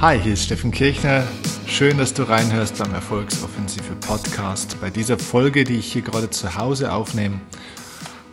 [0.00, 1.26] Hi, hier ist Steffen Kirchner.
[1.66, 4.80] Schön, dass du reinhörst beim Erfolgsoffensive Podcast.
[4.80, 7.40] Bei dieser Folge, die ich hier gerade zu Hause aufnehme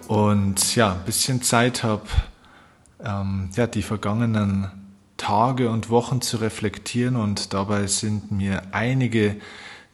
[0.08, 2.04] und ja, ein bisschen Zeit habe,
[3.04, 4.70] ähm, ja, die vergangenen
[5.18, 9.38] Tage und Wochen zu reflektieren und dabei sind mir einige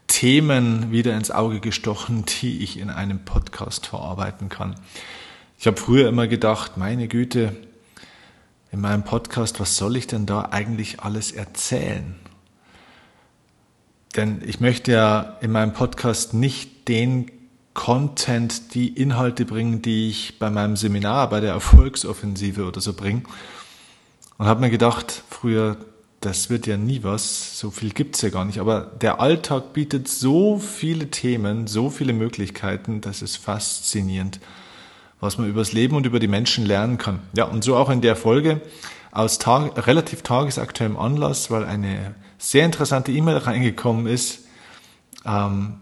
[0.08, 4.76] Themen wieder ins Auge gestochen, die ich in einem Podcast verarbeiten kann.
[5.58, 7.56] Ich habe früher immer gedacht, meine Güte,
[8.71, 12.16] in meinem Podcast, was soll ich denn da eigentlich alles erzählen?
[14.16, 17.30] Denn ich möchte ja in meinem Podcast nicht den
[17.73, 23.23] Content, die Inhalte bringen, die ich bei meinem Seminar, bei der Erfolgsoffensive oder so bringe.
[24.38, 25.77] Und habe mir gedacht, früher,
[26.19, 28.59] das wird ja nie was, so viel gibt's ja gar nicht.
[28.59, 34.39] Aber der Alltag bietet so viele Themen, so viele Möglichkeiten, das ist faszinierend
[35.22, 37.19] was man übers Leben und über die Menschen lernen kann.
[37.33, 38.59] Ja, und so auch in der Folge
[39.11, 44.45] aus Tag, relativ tagesaktuellem Anlass, weil eine sehr interessante E-Mail reingekommen ist,
[45.25, 45.75] ähm,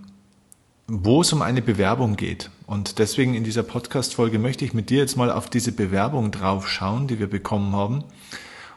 [0.87, 2.51] wo es um eine Bewerbung geht.
[2.67, 7.07] Und deswegen in dieser Podcast-Folge möchte ich mit dir jetzt mal auf diese Bewerbung draufschauen,
[7.07, 8.03] die wir bekommen haben,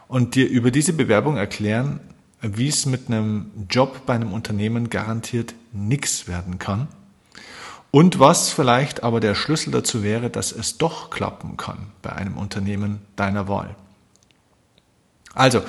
[0.07, 1.99] und dir über diese Bewerbung erklären,
[2.41, 6.87] wie es mit einem Job bei einem Unternehmen garantiert nichts werden kann
[7.95, 12.37] und was vielleicht aber der Schlüssel dazu wäre, dass es doch klappen kann bei einem
[12.37, 13.75] Unternehmen deiner Wahl.
[15.35, 15.61] Also,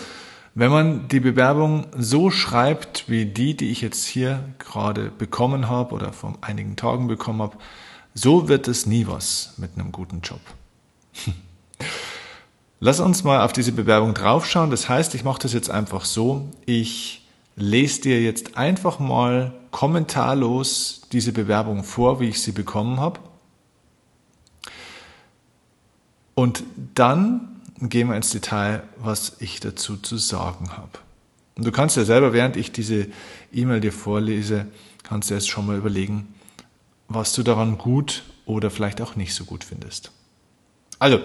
[0.55, 5.95] wenn man die Bewerbung so schreibt wie die, die ich jetzt hier gerade bekommen habe
[5.95, 7.59] oder vor einigen Tagen bekommen habe,
[8.15, 10.41] so wird es nie was mit einem guten Job.
[12.81, 14.71] Lass uns mal auf diese Bewerbung draufschauen.
[14.71, 16.49] Das heißt, ich mache das jetzt einfach so.
[16.65, 17.24] Ich
[17.57, 23.21] lese dir jetzt einfach mal kommentarlos diese Bewerbung vor, wie ich sie bekommen habe.
[26.35, 26.65] Und
[26.95, 30.99] dann gehen wir ins Detail, was ich dazu zu sagen habe.
[31.57, 33.07] Und du kannst ja selber, während ich diese
[33.53, 34.67] E-Mail dir vorlese,
[35.05, 36.35] kannst du erst schon mal überlegen,
[37.09, 40.11] was du daran gut oder vielleicht auch nicht so gut findest.
[41.05, 41.21] Also,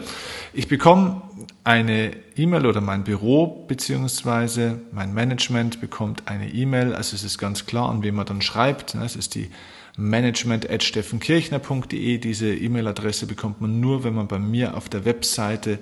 [0.51, 1.21] ich bekomme
[1.63, 6.93] eine E-Mail oder mein Büro beziehungsweise mein Management bekommt eine E-Mail.
[6.93, 8.93] Also es ist ganz klar, an wen man dann schreibt.
[8.95, 9.49] Es ist die
[9.95, 12.17] management.steffenkirchner.de.
[12.17, 15.79] Diese E-Mail-Adresse bekommt man nur, wenn man bei mir auf der Webseite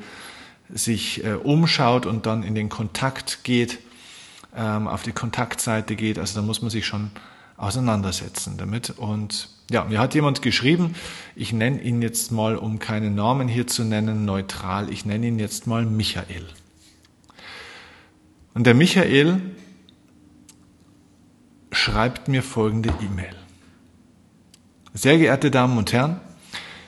[0.70, 3.80] sich äh, umschaut und dann in den Kontakt geht,
[4.56, 6.20] ähm, auf die Kontaktseite geht.
[6.20, 7.10] Also da muss man sich schon
[7.58, 8.92] auseinandersetzen damit.
[8.92, 10.96] Und ja, mir hat jemand geschrieben,
[11.36, 15.40] ich nenne ihn jetzt mal, um keinen Namen hier zu nennen, neutral, ich nenne ihn
[15.40, 16.46] jetzt mal Michael.
[18.54, 19.42] Und der Michael
[21.72, 23.36] schreibt mir folgende E-Mail.
[24.94, 26.20] Sehr geehrte Damen und Herren,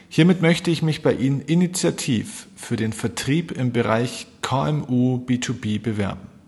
[0.08, 6.39] hiermit möchte ich mich bei Ihnen initiativ für den Vertrieb im Bereich KMU B2B bewerben.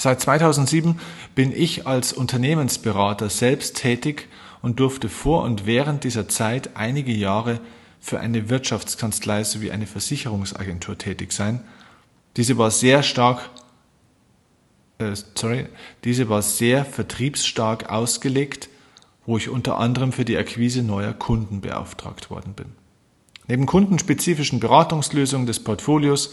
[0.00, 0.98] Seit 2007
[1.34, 4.28] bin ich als Unternehmensberater selbst tätig
[4.62, 7.60] und durfte vor und während dieser Zeit einige Jahre
[8.00, 11.62] für eine Wirtschaftskanzlei sowie eine Versicherungsagentur tätig sein.
[12.38, 13.50] Diese war sehr stark,
[14.96, 15.66] äh, sorry,
[16.02, 18.70] diese war sehr vertriebsstark ausgelegt,
[19.26, 22.72] wo ich unter anderem für die Akquise neuer Kunden beauftragt worden bin.
[23.48, 26.32] Neben kundenspezifischen Beratungslösungen des Portfolios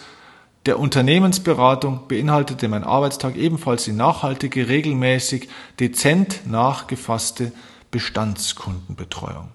[0.65, 5.47] der Unternehmensberatung beinhaltete mein Arbeitstag ebenfalls die nachhaltige, regelmäßig,
[5.79, 7.53] dezent nachgefasste
[7.91, 9.49] Bestandskundenbetreuung.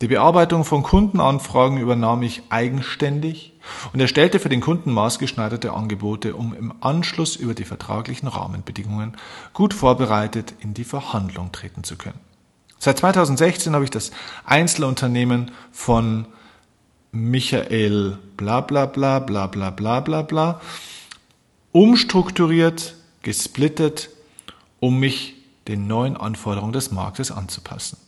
[0.00, 3.54] Die Bearbeitung von Kundenanfragen übernahm ich eigenständig
[3.92, 9.16] und erstellte für den Kunden maßgeschneiderte Angebote, um im Anschluss über die vertraglichen Rahmenbedingungen
[9.54, 12.20] gut vorbereitet in die Verhandlung treten zu können.
[12.78, 14.12] Seit 2016 habe ich das
[14.44, 16.26] Einzelunternehmen von
[17.12, 20.60] Michael bla bla bla bla bla bla bla bla
[21.72, 24.10] umstrukturiert, gesplittet,
[24.80, 25.36] um mich
[25.68, 27.98] den neuen Anforderungen des Marktes anzupassen.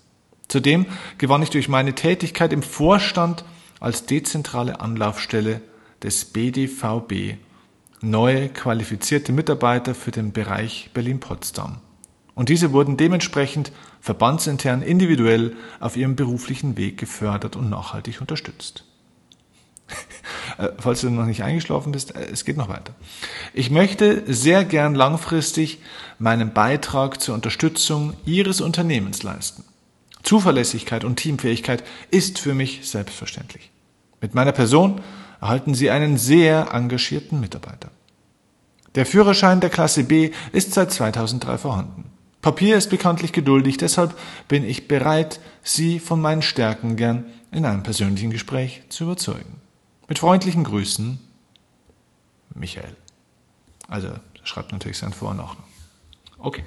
[0.48, 0.86] Zudem
[1.18, 3.44] gewann ich durch meine Tätigkeit im Vorstand
[3.78, 5.60] als dezentrale Anlaufstelle
[6.02, 7.36] des BDVB
[8.00, 11.78] neue qualifizierte Mitarbeiter für den Bereich Berlin-Potsdam.
[12.34, 13.70] Und diese wurden dementsprechend
[14.00, 18.84] verbandsintern individuell auf ihrem beruflichen Weg gefördert und nachhaltig unterstützt.
[20.60, 22.94] Äh, falls du noch nicht eingeschlafen bist, äh, es geht noch weiter.
[23.54, 25.78] Ich möchte sehr gern langfristig
[26.18, 29.64] meinen Beitrag zur Unterstützung Ihres Unternehmens leisten.
[30.22, 33.70] Zuverlässigkeit und Teamfähigkeit ist für mich selbstverständlich.
[34.20, 35.00] Mit meiner Person
[35.40, 37.90] erhalten Sie einen sehr engagierten Mitarbeiter.
[38.96, 42.04] Der Führerschein der Klasse B ist seit 2003 vorhanden.
[42.42, 44.14] Papier ist bekanntlich geduldig, deshalb
[44.48, 49.60] bin ich bereit, Sie von meinen Stärken gern in einem persönlichen Gespräch zu überzeugen.
[50.10, 51.18] Mit freundlichen Grüßen,
[52.54, 52.94] Michael.
[53.88, 54.10] Also
[54.42, 55.70] Schreibt natürlich sein Vor- und Nachnamen.
[56.38, 56.64] Okay.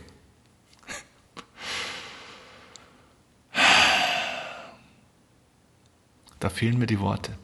[6.39, 7.37] Da fehlen mir die Worte.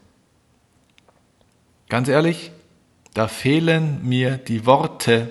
[1.88, 2.52] Ganz ehrlich,
[3.14, 5.30] da fehlen mir die Worte.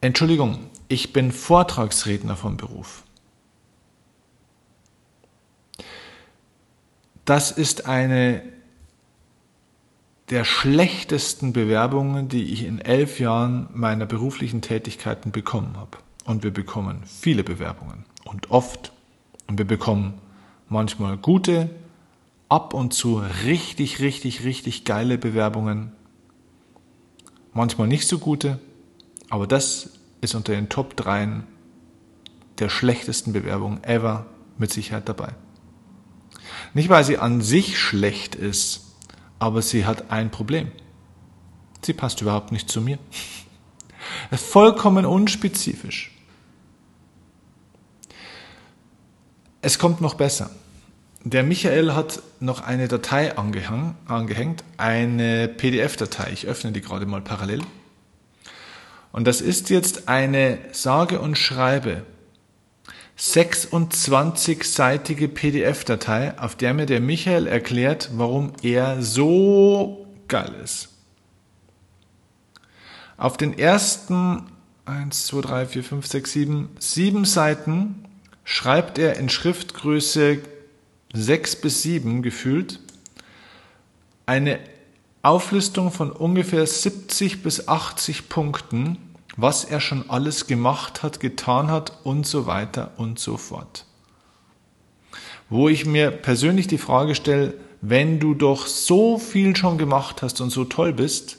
[0.00, 3.04] Entschuldigung, ich bin Vortragsredner vom Beruf.
[7.24, 8.42] Das ist eine
[10.30, 15.98] der schlechtesten Bewerbungen, die ich in elf Jahren meiner beruflichen Tätigkeiten bekommen habe.
[16.24, 18.92] Und wir bekommen viele Bewerbungen und oft.
[19.48, 20.14] Und wir bekommen
[20.68, 21.68] manchmal gute,
[22.48, 25.92] ab und zu richtig, richtig, richtig geile Bewerbungen.
[27.52, 28.58] Manchmal nicht so gute,
[29.28, 29.90] aber das
[30.20, 31.42] ist unter den Top 3
[32.58, 34.26] der schlechtesten Bewerbungen ever
[34.58, 35.34] mit Sicherheit dabei.
[36.74, 38.94] Nicht, weil sie an sich schlecht ist,
[39.38, 40.70] aber sie hat ein Problem.
[41.84, 42.98] Sie passt überhaupt nicht zu mir.
[44.32, 46.10] Vollkommen unspezifisch.
[49.60, 50.50] Es kommt noch besser.
[51.24, 56.30] Der Michael hat noch eine Datei angehängt, eine PDF-Datei.
[56.32, 57.62] Ich öffne die gerade mal parallel.
[59.12, 62.04] Und das ist jetzt eine sage und schreibe
[63.18, 70.88] 26-seitige PDF-Datei, auf der mir der Michael erklärt, warum er so geil ist.
[73.16, 74.46] Auf den ersten
[74.86, 78.04] 1, 2, 3, 4, 5, 6, 7, 7 Seiten
[78.44, 80.40] schreibt er in Schriftgröße
[81.12, 82.80] sechs bis sieben gefühlt
[84.26, 84.58] eine
[85.22, 88.98] Auflistung von ungefähr 70 bis 80 Punkten,
[89.36, 93.86] was er schon alles gemacht hat, getan hat und so weiter und so fort.
[95.48, 100.40] Wo ich mir persönlich die Frage stelle, wenn du doch so viel schon gemacht hast
[100.40, 101.38] und so toll bist,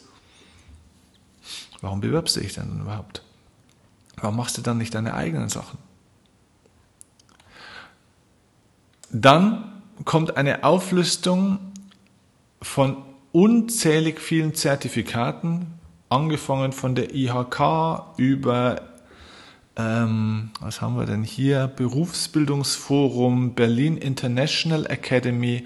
[1.81, 3.23] warum bewirbst du dich denn überhaupt?
[4.17, 5.77] Warum machst du dann nicht deine eigenen Sachen?
[9.11, 11.59] Dann kommt eine Auflistung
[12.61, 12.97] von
[13.31, 15.67] unzählig vielen Zertifikaten,
[16.13, 18.81] angefangen von der IHK über,
[19.75, 25.65] ähm, was haben wir denn hier, Berufsbildungsforum, Berlin International Academy,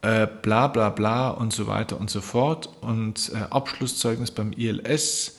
[0.00, 5.38] äh, bla bla bla und so weiter und so fort und äh, Abschlusszeugnis beim ILS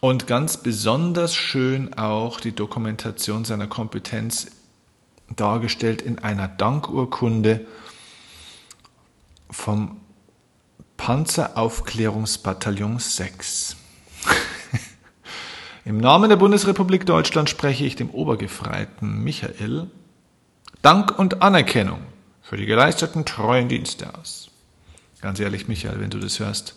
[0.00, 4.52] und ganz besonders schön auch die Dokumentation seiner Kompetenz
[5.34, 7.66] dargestellt in einer Dankurkunde
[9.50, 9.96] vom
[10.96, 13.76] Panzeraufklärungsbataillon 6.
[15.84, 19.90] Im Namen der Bundesrepublik Deutschland spreche ich dem Obergefreiten Michael
[20.82, 22.00] Dank und Anerkennung
[22.42, 24.50] für die geleisteten treuen Dienste aus.
[25.20, 26.76] Ganz ehrlich, Michael, wenn du das hörst,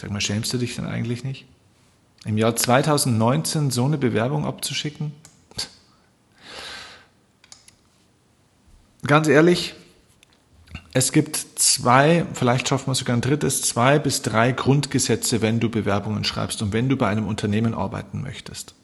[0.00, 1.46] sag mal, schämst du dich denn eigentlich nicht?
[2.24, 5.12] Im Jahr 2019 so eine Bewerbung abzuschicken?
[9.06, 9.74] ganz ehrlich,
[10.92, 15.68] es gibt zwei, vielleicht schaffen wir sogar ein drittes, zwei bis drei Grundgesetze, wenn du
[15.68, 18.74] Bewerbungen schreibst und wenn du bei einem Unternehmen arbeiten möchtest.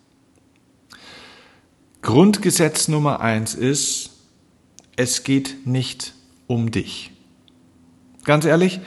[2.02, 4.10] Grundgesetz Nummer eins ist,
[4.96, 6.14] es geht nicht
[6.46, 7.10] um dich.
[8.24, 8.80] Ganz ehrlich,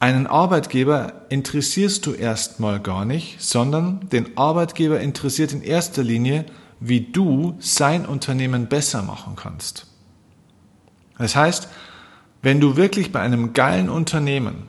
[0.00, 6.46] einen Arbeitgeber interessierst du erstmal gar nicht, sondern den Arbeitgeber interessiert in erster Linie,
[6.78, 9.88] wie du sein Unternehmen besser machen kannst.
[11.18, 11.68] Das heißt,
[12.42, 14.64] wenn du wirklich bei einem geilen Unternehmen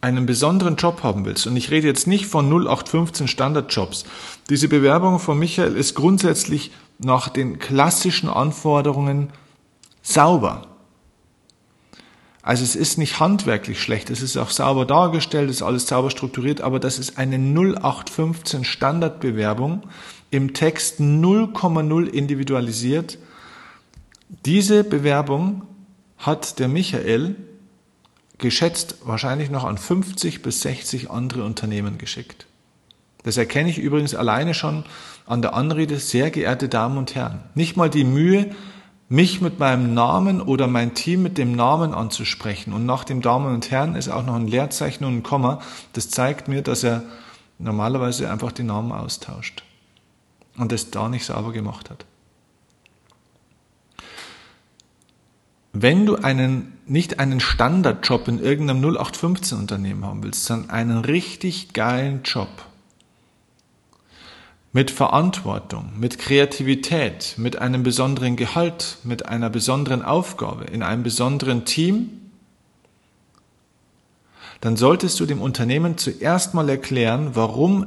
[0.00, 4.04] einen besonderen Job haben willst, und ich rede jetzt nicht von 0815 Standardjobs,
[4.48, 9.30] diese Bewerbung von Michael ist grundsätzlich nach den klassischen Anforderungen
[10.02, 10.68] sauber.
[12.42, 16.10] Also es ist nicht handwerklich schlecht, es ist auch sauber dargestellt, es ist alles sauber
[16.10, 19.82] strukturiert, aber das ist eine 0815 Standardbewerbung,
[20.30, 23.18] im Text 0,0 individualisiert
[24.44, 25.62] diese Bewerbung
[26.26, 27.36] hat der Michael
[28.38, 32.46] geschätzt wahrscheinlich noch an 50 bis 60 andere Unternehmen geschickt.
[33.22, 34.84] Das erkenne ich übrigens alleine schon
[35.26, 37.40] an der Anrede, sehr geehrte Damen und Herren.
[37.54, 38.54] Nicht mal die Mühe,
[39.08, 42.72] mich mit meinem Namen oder mein Team mit dem Namen anzusprechen.
[42.72, 45.60] Und nach dem Damen und Herren ist auch noch ein Leerzeichen und ein Komma.
[45.92, 47.02] Das zeigt mir, dass er
[47.58, 49.62] normalerweise einfach die Namen austauscht.
[50.56, 52.04] Und das da nicht sauber gemacht hat.
[55.82, 61.74] Wenn du einen, nicht einen Standardjob in irgendeinem 0815 Unternehmen haben willst, sondern einen richtig
[61.74, 62.48] geilen Job
[64.72, 71.66] mit Verantwortung, mit Kreativität, mit einem besonderen Gehalt, mit einer besonderen Aufgabe, in einem besonderen
[71.66, 72.22] Team,
[74.62, 77.86] dann solltest du dem Unternehmen zuerst mal erklären, warum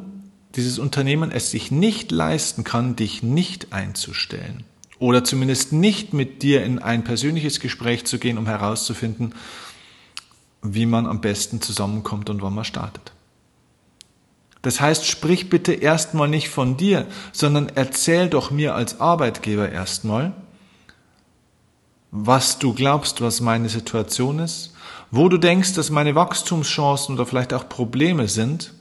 [0.56, 4.64] dieses Unternehmen es sich nicht leisten kann, dich nicht einzustellen.
[5.00, 9.34] Oder zumindest nicht mit dir in ein persönliches Gespräch zu gehen, um herauszufinden,
[10.62, 13.14] wie man am besten zusammenkommt und wann man startet.
[14.62, 20.34] Das heißt, sprich bitte erstmal nicht von dir, sondern erzähl doch mir als Arbeitgeber erstmal,
[22.12, 24.74] was du glaubst, was meine Situation ist,
[25.12, 28.74] wo du denkst, dass meine Wachstumschancen oder vielleicht auch Probleme sind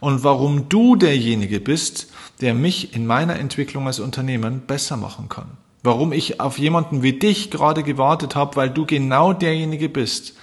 [0.00, 2.08] und warum du derjenige bist,
[2.40, 5.46] der mich in meiner Entwicklung als Unternehmen besser machen kann.
[5.82, 10.34] Warum ich auf jemanden wie dich gerade gewartet habe, weil du genau derjenige bist,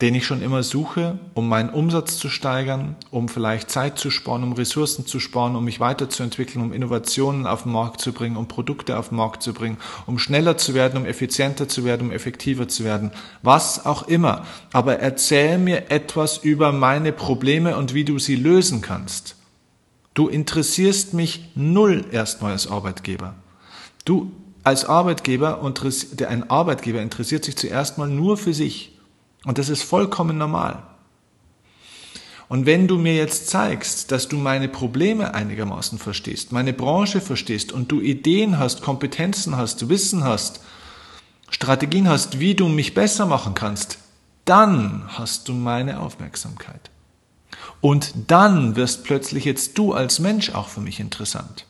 [0.00, 4.42] den ich schon immer suche, um meinen Umsatz zu steigern, um vielleicht Zeit zu sparen,
[4.42, 8.48] um Ressourcen zu sparen, um mich weiterzuentwickeln, um Innovationen auf den Markt zu bringen, um
[8.48, 12.12] Produkte auf den Markt zu bringen, um schneller zu werden, um effizienter zu werden, um
[12.12, 14.44] effektiver zu werden, was auch immer.
[14.72, 19.36] Aber erzähl mir etwas über meine Probleme und wie du sie lösen kannst.
[20.14, 23.34] Du interessierst mich null erstmal als Arbeitgeber.
[24.04, 25.60] Du als Arbeitgeber,
[26.28, 28.98] ein Arbeitgeber interessiert sich zuerst mal nur für sich.
[29.44, 30.82] Und das ist vollkommen normal.
[32.48, 37.72] Und wenn du mir jetzt zeigst, dass du meine Probleme einigermaßen verstehst, meine Branche verstehst
[37.72, 40.60] und du Ideen hast, Kompetenzen hast, Wissen hast,
[41.50, 43.98] Strategien hast, wie du mich besser machen kannst,
[44.44, 46.90] dann hast du meine Aufmerksamkeit.
[47.84, 51.66] Und dann wirst plötzlich jetzt du als Mensch auch für mich interessant.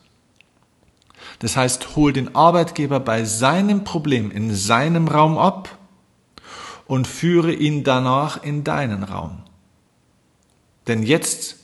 [1.40, 5.76] Das heißt, hol den Arbeitgeber bei seinem Problem in seinem Raum ab
[6.86, 9.42] und führe ihn danach in deinen Raum.
[10.86, 11.56] Denn jetzt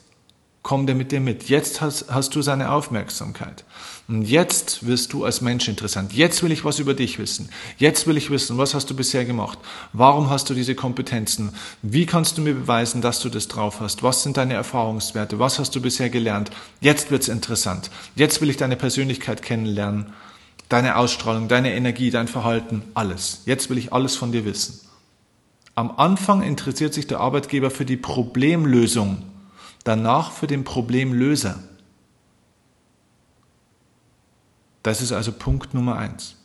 [0.63, 1.49] kommt er mit dir mit.
[1.49, 3.65] Jetzt hast, hast, du seine Aufmerksamkeit.
[4.09, 6.13] Und jetzt wirst du als Mensch interessant.
[6.13, 7.49] Jetzt will ich was über dich wissen.
[7.79, 9.59] Jetzt will ich wissen, was hast du bisher gemacht?
[9.93, 11.53] Warum hast du diese Kompetenzen?
[11.81, 14.03] Wie kannst du mir beweisen, dass du das drauf hast?
[14.03, 15.39] Was sind deine Erfahrungswerte?
[15.39, 16.51] Was hast du bisher gelernt?
[16.81, 17.91] Jetzt wird's interessant.
[18.15, 20.13] Jetzt will ich deine Persönlichkeit kennenlernen.
[20.69, 23.43] Deine Ausstrahlung, deine Energie, dein Verhalten, alles.
[23.47, 24.81] Jetzt will ich alles von dir wissen.
[25.75, 29.23] Am Anfang interessiert sich der Arbeitgeber für die Problemlösung,
[29.85, 31.63] danach für den Problemlöser.
[34.83, 36.37] Das ist also Punkt Nummer eins.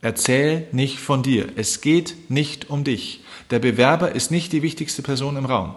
[0.00, 1.48] Erzähl nicht von dir.
[1.56, 3.24] Es geht nicht um dich.
[3.50, 5.74] Der Bewerber ist nicht die wichtigste Person im Raum.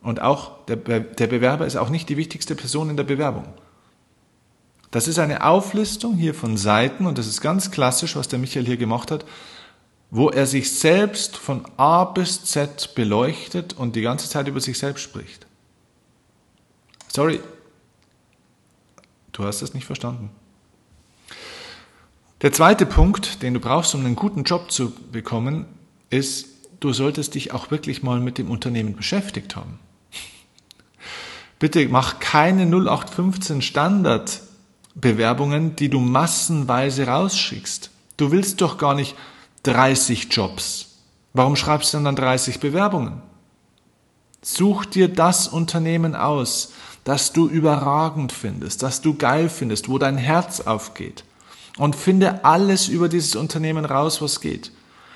[0.00, 3.46] Und auch der, Be der Bewerber ist auch nicht die wichtigste Person in der Bewerbung.
[4.92, 8.64] Das ist eine Auflistung hier von Seiten und das ist ganz klassisch, was der Michael
[8.64, 9.24] hier gemacht hat
[10.10, 14.78] wo er sich selbst von A bis Z beleuchtet und die ganze Zeit über sich
[14.78, 15.45] selbst spricht.
[17.16, 17.40] Sorry,
[19.32, 20.28] du hast es nicht verstanden.
[22.42, 25.64] Der zweite Punkt, den du brauchst, um einen guten Job zu bekommen,
[26.10, 26.46] ist,
[26.78, 29.78] du solltest dich auch wirklich mal mit dem Unternehmen beschäftigt haben.
[31.58, 37.90] Bitte mach keine 0815 Standardbewerbungen, die du massenweise rausschickst.
[38.18, 39.16] Du willst doch gar nicht
[39.62, 40.98] 30 Jobs.
[41.32, 43.22] Warum schreibst du dann 30 Bewerbungen?
[44.42, 46.74] Such dir das Unternehmen aus,
[47.06, 51.22] das du überragend findest, das du geil findest, wo dein Herz aufgeht.
[51.78, 54.72] Und finde alles über dieses Unternehmen raus, was geht.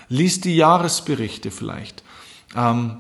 [0.08, 2.04] Lies die Jahresberichte vielleicht.
[2.54, 2.98] Ähm,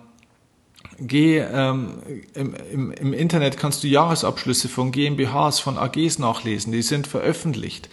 [0.98, 2.02] geh ähm,
[2.34, 7.88] im, im, im Internet kannst du Jahresabschlüsse von GmbHs, von AGs nachlesen, die sind veröffentlicht.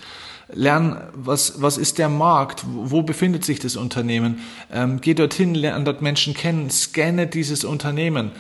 [0.51, 4.39] Lern, was, was ist der Markt, wo befindet sich das Unternehmen,
[4.74, 8.32] ähm, geh dorthin, lern dort Menschen kennen, scanne dieses Unternehmen,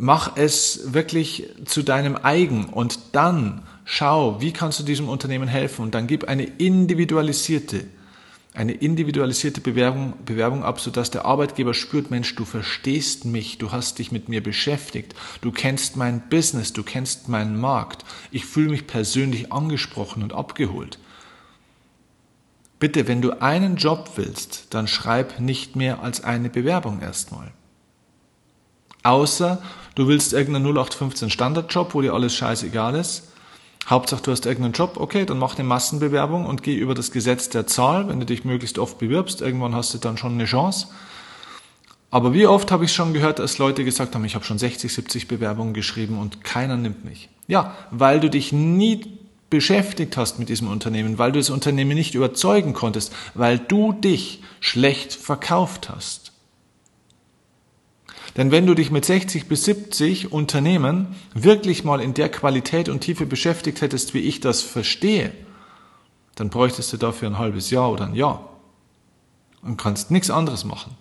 [0.00, 5.82] mach es wirklich zu deinem eigen und dann schau, wie kannst du diesem Unternehmen helfen
[5.82, 7.84] und dann gib eine individualisierte,
[8.54, 13.98] eine individualisierte Bewerbung, Bewerbung ab, sodass der Arbeitgeber spürt, Mensch, du verstehst mich, du hast
[13.98, 18.86] dich mit mir beschäftigt, du kennst mein Business, du kennst meinen Markt, ich fühle mich
[18.86, 20.98] persönlich angesprochen und abgeholt.
[22.78, 27.52] Bitte, wenn du einen Job willst, dann schreib nicht mehr als eine Bewerbung erstmal.
[29.02, 29.62] Außer
[29.94, 33.28] du willst irgendeinen 0815 Standardjob, wo dir alles scheißegal ist.
[33.88, 37.48] Hauptsache du hast irgendeinen Job, okay, dann mach eine Massenbewerbung und geh über das Gesetz
[37.48, 38.08] der Zahl.
[38.08, 40.88] Wenn du dich möglichst oft bewirbst, irgendwann hast du dann schon eine Chance.
[42.10, 44.92] Aber wie oft habe ich schon gehört, dass Leute gesagt haben, ich habe schon 60,
[44.92, 47.28] 70 Bewerbungen geschrieben und keiner nimmt mich.
[47.46, 49.18] Ja, weil du dich nie
[49.48, 54.42] beschäftigt hast mit diesem Unternehmen, weil du das Unternehmen nicht überzeugen konntest, weil du dich
[54.60, 56.29] schlecht verkauft hast.
[58.36, 63.00] Denn wenn du dich mit 60 bis 70 Unternehmen wirklich mal in der Qualität und
[63.00, 65.32] Tiefe beschäftigt hättest, wie ich das verstehe,
[66.36, 68.48] dann bräuchtest du dafür ein halbes Jahr oder ein Jahr
[69.62, 70.96] und kannst nichts anderes machen.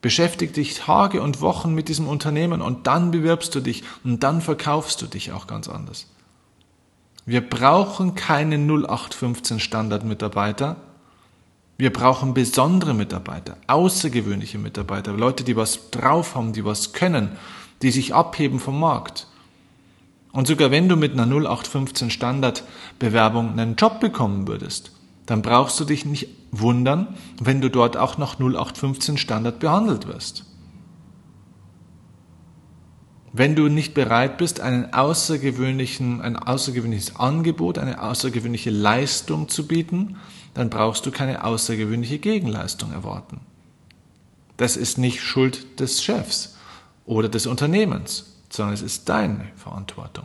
[0.00, 4.40] Beschäftig dich Tage und Wochen mit diesem Unternehmen und dann bewirbst du dich und dann
[4.40, 6.06] verkaufst du dich auch ganz anders.
[7.26, 10.76] Wir brauchen keine 0815 Standardmitarbeiter.
[11.80, 17.30] Wir brauchen besondere Mitarbeiter, außergewöhnliche Mitarbeiter, Leute, die was drauf haben, die was können,
[17.82, 19.28] die sich abheben vom Markt.
[20.32, 24.90] Und sogar wenn du mit einer 0815 Standardbewerbung einen Job bekommen würdest,
[25.26, 30.46] dann brauchst du dich nicht wundern, wenn du dort auch nach 0815 Standard behandelt wirst.
[33.32, 40.16] Wenn du nicht bereit bist, einen außergewöhnlichen, ein außergewöhnliches Angebot, eine außergewöhnliche Leistung zu bieten,
[40.58, 43.38] dann brauchst du keine außergewöhnliche Gegenleistung erwarten.
[44.56, 46.56] Das ist nicht Schuld des Chefs
[47.06, 50.24] oder des Unternehmens, sondern es ist deine Verantwortung.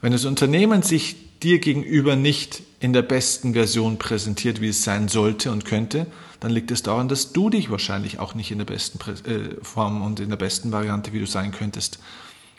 [0.00, 5.08] Wenn das Unternehmen sich dir gegenüber nicht in der besten Version präsentiert, wie es sein
[5.08, 6.06] sollte und könnte,
[6.38, 10.02] dann liegt es daran, dass du dich wahrscheinlich auch nicht in der besten äh, Form
[10.02, 11.98] und in der besten Variante, wie du sein könntest,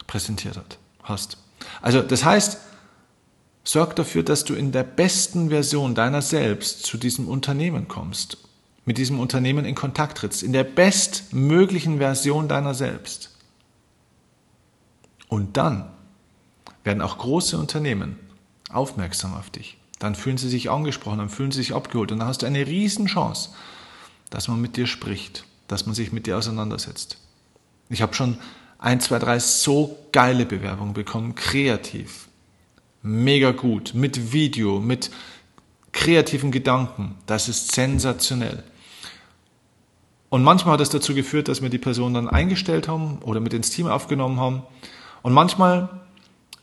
[0.05, 0.59] präsentiert
[1.01, 1.37] hast.
[1.81, 2.57] Also das heißt,
[3.63, 8.37] sorg dafür, dass du in der besten Version deiner selbst zu diesem Unternehmen kommst,
[8.85, 13.31] mit diesem Unternehmen in Kontakt trittst, in der bestmöglichen Version deiner selbst.
[15.29, 15.89] Und dann
[16.83, 18.19] werden auch große Unternehmen
[18.69, 19.77] aufmerksam auf dich.
[19.99, 22.67] Dann fühlen sie sich angesprochen, dann fühlen sie sich abgeholt und dann hast du eine
[22.67, 23.51] Riesenchance,
[24.29, 27.17] dass man mit dir spricht, dass man sich mit dir auseinandersetzt.
[27.89, 28.37] Ich habe schon
[28.79, 32.27] ein, zwei, drei so geile Bewerbungen bekommen, kreativ,
[33.03, 35.11] mega gut, mit Video, mit
[35.91, 37.15] kreativen Gedanken.
[37.27, 38.63] Das ist sensationell.
[40.29, 43.53] Und manchmal hat es dazu geführt, dass wir die Person dann eingestellt haben oder mit
[43.53, 44.63] ins Team aufgenommen haben.
[45.21, 45.89] Und manchmal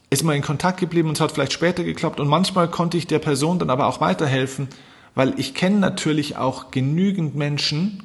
[0.08, 3.06] ist man in Kontakt geblieben und es hat vielleicht später geklappt und manchmal konnte ich
[3.06, 4.66] der Person dann aber auch weiterhelfen,
[5.14, 8.02] weil ich kenne natürlich auch genügend Menschen,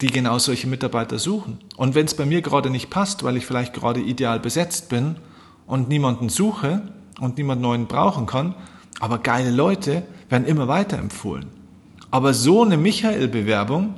[0.00, 1.58] die genau solche Mitarbeiter suchen.
[1.76, 5.16] Und wenn es bei mir gerade nicht passt, weil ich vielleicht gerade ideal besetzt bin
[5.66, 6.82] und niemanden suche
[7.20, 8.54] und niemand neuen brauchen kann,
[9.00, 11.46] aber geile Leute werden immer weiterempfohlen.
[12.10, 13.94] Aber so eine Michael-Bewerbung,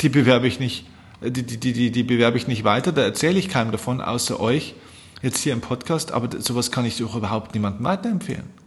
[0.00, 0.86] die bewerbe ich nicht,
[1.20, 4.74] die, die, die, die bewerbe ich nicht weiter, da erzähle ich keinem davon, außer euch,
[5.22, 8.58] jetzt hier im Podcast, aber sowas kann ich doch überhaupt niemandem weiterempfehlen.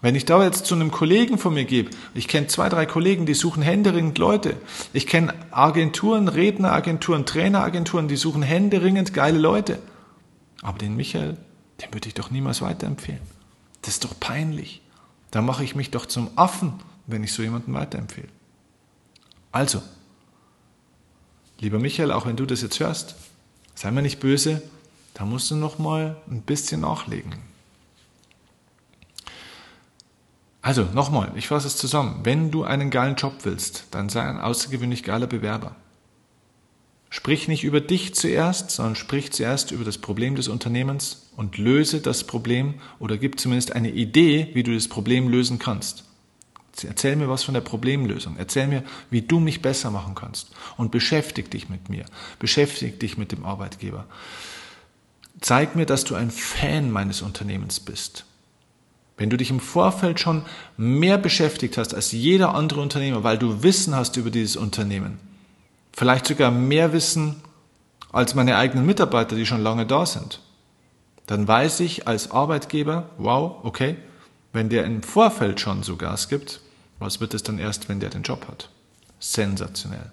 [0.00, 3.26] Wenn ich da jetzt zu einem Kollegen von mir gebe, ich kenne zwei, drei Kollegen,
[3.26, 4.54] die suchen händeringend Leute.
[4.92, 9.80] Ich kenne Agenturen, Redneragenturen, Traineragenturen, die suchen händeringend geile Leute.
[10.62, 11.36] Aber den Michael,
[11.80, 13.20] den würde ich doch niemals weiterempfehlen.
[13.82, 14.82] Das ist doch peinlich.
[15.30, 16.74] Da mache ich mich doch zum Affen,
[17.06, 18.28] wenn ich so jemanden weiterempfehle.
[19.52, 19.82] Also,
[21.58, 23.14] lieber Michael, auch wenn du das jetzt hörst,
[23.74, 24.62] sei mir nicht böse,
[25.14, 27.34] da musst du noch mal ein bisschen nachlegen.
[30.60, 32.20] Also nochmal, ich fasse es zusammen.
[32.24, 35.74] Wenn du einen geilen Job willst, dann sei ein außergewöhnlich geiler Bewerber.
[37.10, 42.00] Sprich nicht über dich zuerst, sondern sprich zuerst über das Problem des Unternehmens und löse
[42.00, 46.04] das Problem oder gib zumindest eine Idee, wie du das Problem lösen kannst.
[46.84, 48.36] Erzähl mir was von der Problemlösung.
[48.36, 50.50] Erzähl mir, wie du mich besser machen kannst.
[50.76, 52.04] Und beschäftig dich mit mir.
[52.38, 54.06] Beschäftig dich mit dem Arbeitgeber.
[55.40, 58.24] Zeig mir, dass du ein Fan meines Unternehmens bist.
[59.16, 60.42] Wenn du dich im Vorfeld schon
[60.76, 65.18] mehr beschäftigt hast als jeder andere Unternehmer, weil du Wissen hast über dieses Unternehmen,
[65.92, 67.42] vielleicht sogar mehr Wissen
[68.12, 70.40] als meine eigenen Mitarbeiter, die schon lange da sind,
[71.26, 73.96] dann weiß ich als Arbeitgeber, wow, okay,
[74.52, 76.60] wenn der im Vorfeld schon so Gas gibt,
[76.98, 78.70] was wird es dann erst, wenn der den Job hat?
[79.20, 80.10] Sensationell.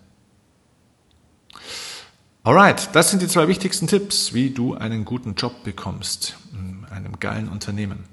[2.43, 7.19] Alright, das sind die zwei wichtigsten Tipps, wie du einen guten Job bekommst in einem
[7.19, 8.03] geilen Unternehmen.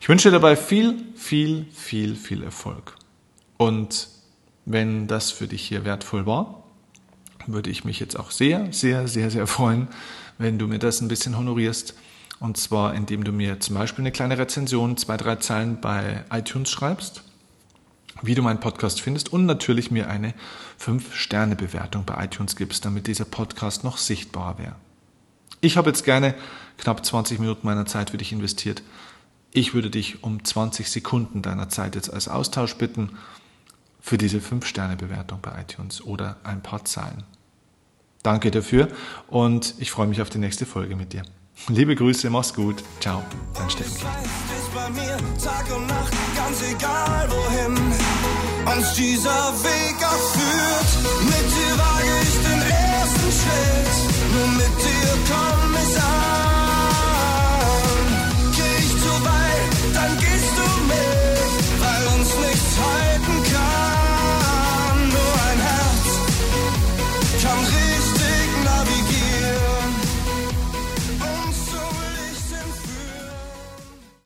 [0.00, 2.96] Ich wünsche dir dabei viel, viel, viel, viel Erfolg.
[3.56, 4.08] Und
[4.64, 6.62] wenn das für dich hier wertvoll war,
[7.46, 9.88] würde ich mich jetzt auch sehr, sehr, sehr, sehr freuen,
[10.38, 11.94] wenn du mir das ein bisschen honorierst.
[12.40, 16.70] Und zwar, indem du mir zum Beispiel eine kleine Rezension, zwei, drei Zeilen bei iTunes
[16.70, 17.22] schreibst
[18.22, 20.34] wie du meinen Podcast findest und natürlich mir eine
[20.80, 24.76] 5-Sterne-Bewertung bei iTunes gibst, damit dieser Podcast noch sichtbarer wäre.
[25.60, 26.34] Ich habe jetzt gerne
[26.78, 28.82] knapp 20 Minuten meiner Zeit für dich investiert.
[29.52, 33.10] Ich würde dich um 20 Sekunden deiner Zeit jetzt als Austausch bitten
[34.04, 37.24] für diese 5-Sterne-Bewertung bei iTunes oder ein paar Zahlen.
[38.22, 38.88] Danke dafür
[39.28, 41.22] und ich freue mich auf die nächste Folge mit dir.
[41.68, 42.84] Liebe Grüße, mach's gut.
[43.00, 43.22] Ciao,
[43.54, 44.06] dein Steffen.
[48.76, 50.90] Uns dieser Weg erführt,
[51.24, 55.63] mit dir wage ich den ersten Schritt, nur mit dir komm